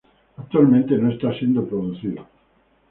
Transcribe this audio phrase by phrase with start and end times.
[0.37, 2.25] Actualmente no está siendo producido.